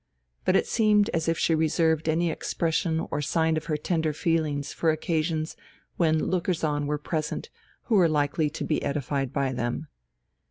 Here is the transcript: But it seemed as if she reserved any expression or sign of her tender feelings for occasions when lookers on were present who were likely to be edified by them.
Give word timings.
But 0.45 0.55
it 0.55 0.65
seemed 0.65 1.09
as 1.13 1.27
if 1.29 1.37
she 1.37 1.53
reserved 1.53 2.09
any 2.09 2.31
expression 2.31 3.05
or 3.11 3.21
sign 3.21 3.55
of 3.55 3.65
her 3.65 3.77
tender 3.77 4.13
feelings 4.13 4.73
for 4.73 4.89
occasions 4.89 5.55
when 5.95 6.25
lookers 6.25 6.63
on 6.63 6.87
were 6.87 6.97
present 6.97 7.51
who 7.83 7.93
were 7.93 8.09
likely 8.09 8.49
to 8.49 8.63
be 8.63 8.81
edified 8.81 9.31
by 9.31 9.53
them. 9.53 9.89